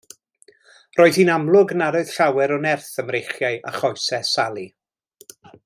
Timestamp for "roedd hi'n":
0.99-1.29